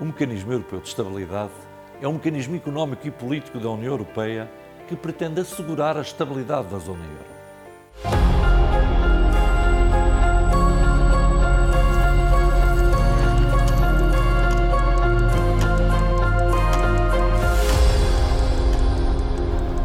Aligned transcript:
O 0.00 0.04
Mecanismo 0.04 0.50
Europeu 0.50 0.80
de 0.80 0.88
Estabilidade 0.88 1.52
é 2.02 2.08
um 2.08 2.14
mecanismo 2.14 2.56
económico 2.56 3.06
e 3.06 3.12
político 3.12 3.60
da 3.60 3.70
União 3.70 3.92
Europeia 3.92 4.50
que 4.88 4.96
pretende 4.96 5.40
assegurar 5.40 5.96
a 5.96 6.00
estabilidade 6.00 6.66
da 6.66 6.78
zona 6.78 7.04
euro. 7.04 7.34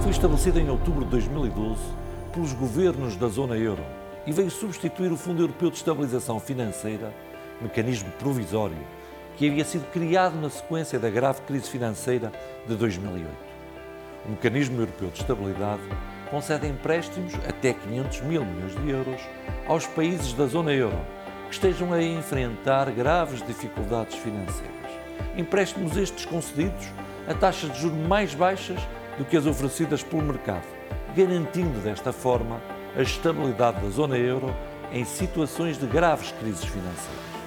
Foi 0.01 0.11
estabelecida 0.11 0.59
em 0.59 0.69
outubro 0.71 1.05
de 1.05 1.11
2012 1.11 1.79
pelos 2.33 2.53
governos 2.53 3.15
da 3.15 3.27
zona 3.27 3.55
euro 3.55 3.83
e 4.25 4.31
veio 4.31 4.49
substituir 4.49 5.11
o 5.11 5.17
Fundo 5.17 5.43
Europeu 5.43 5.69
de 5.69 5.77
Estabilização 5.77 6.39
Financeira, 6.39 7.13
mecanismo 7.61 8.09
provisório 8.13 8.98
que 9.39 9.47
havia 9.47 9.63
sido 9.63 9.89
criado 9.89 10.35
na 10.35 10.49
sequência 10.49 10.99
da 10.99 11.09
grave 11.09 11.39
crise 11.43 11.69
financeira 11.69 12.29
de 12.67 12.75
2008. 12.75 13.25
O 14.25 14.31
Mecanismo 14.31 14.81
Europeu 14.81 15.07
de 15.11 15.21
Estabilidade 15.21 15.81
concede 16.29 16.67
empréstimos 16.67 17.33
até 17.47 17.71
500 17.71 18.19
mil 18.23 18.43
milhões 18.43 18.75
de 18.75 18.89
euros 18.89 19.21
aos 19.65 19.87
países 19.87 20.33
da 20.33 20.45
zona 20.45 20.73
euro 20.73 20.99
que 21.47 21.53
estejam 21.53 21.93
a 21.93 22.03
enfrentar 22.03 22.91
graves 22.91 23.41
dificuldades 23.47 24.17
financeiras. 24.17 24.75
Empréstimos 25.37 25.95
estes 25.95 26.25
concedidos 26.25 26.87
a 27.25 27.33
taxas 27.33 27.71
de 27.71 27.79
juros 27.79 27.97
mais 28.09 28.35
baixas 28.35 28.81
do 29.17 29.23
que 29.23 29.37
as 29.37 29.45
oferecidas 29.45 30.03
pelo 30.03 30.21
mercado, 30.21 30.67
garantindo 31.15 31.79
desta 31.79 32.11
forma 32.11 32.61
a 32.93 33.01
estabilidade 33.01 33.79
da 33.79 33.89
zona 33.89 34.17
euro 34.17 34.53
em 34.91 35.05
situações 35.05 35.77
de 35.77 35.85
graves 35.85 36.33
crises 36.41 36.65
financeiras. 36.65 37.38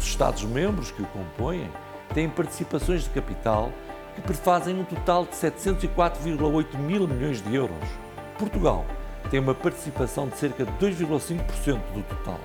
Os 0.00 0.06
Estados-membros 0.06 0.90
que 0.90 1.02
o 1.02 1.06
compõem 1.08 1.70
têm 2.14 2.26
participações 2.26 3.02
de 3.02 3.10
capital 3.10 3.70
que 4.14 4.22
prefazem 4.22 4.74
um 4.74 4.82
total 4.82 5.26
de 5.26 5.32
704,8 5.32 6.78
mil 6.78 7.06
milhões 7.06 7.42
de 7.42 7.54
euros. 7.54 7.76
Portugal 8.38 8.86
tem 9.30 9.38
uma 9.38 9.54
participação 9.54 10.26
de 10.26 10.38
cerca 10.38 10.64
de 10.64 10.72
2,5% 10.72 11.80
do 11.92 12.02
total. 12.08 12.40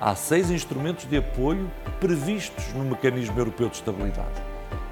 Há 0.00 0.16
seis 0.16 0.50
instrumentos 0.50 1.08
de 1.08 1.18
apoio 1.18 1.70
previstos 2.00 2.72
no 2.74 2.84
Mecanismo 2.84 3.38
Europeu 3.38 3.68
de 3.68 3.76
Estabilidade: 3.76 4.42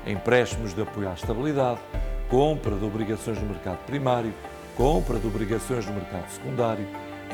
empréstimos 0.06 0.72
de 0.74 0.82
apoio 0.82 1.08
à 1.08 1.14
estabilidade, 1.14 1.80
compra 2.28 2.76
de 2.76 2.84
obrigações 2.84 3.40
no 3.40 3.48
mercado 3.48 3.78
primário, 3.86 4.32
compra 4.76 5.18
de 5.18 5.26
obrigações 5.26 5.84
no 5.84 5.94
mercado 5.94 6.30
secundário, 6.30 6.86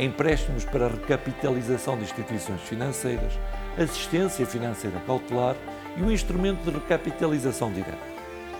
empréstimos 0.02 0.64
para 0.64 0.88
recapitalização 0.88 1.96
de 1.96 2.04
instituições 2.04 2.60
financeiras, 2.62 3.32
assistência 3.78 4.44
financeira 4.46 5.00
cautelar 5.06 5.56
e 5.96 6.02
o 6.02 6.10
instrumento 6.10 6.62
de 6.64 6.70
recapitalização 6.70 7.72
direta. 7.72 7.98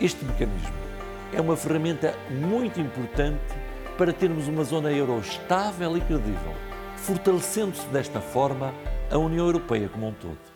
Este 0.01 0.25
mecanismo 0.25 0.75
é 1.33 1.41
uma 1.41 1.57
ferramenta 1.57 2.15
muito 2.31 2.81
importante 2.81 3.41
para 3.99 4.13
termos 4.13 4.49
uma 4.49 4.65
zona 4.65 4.93
euro 4.93 5.19
estável 5.19 5.97
e 5.97 6.01
credível, 6.01 6.55
fortalecendo-se 6.97 7.87
desta 7.89 8.21
forma 8.21 8.73
a 9.11 9.19
União 9.19 9.47
Europeia 9.47 9.89
como 9.89 10.09
um 10.09 10.13
todo. 10.13 10.54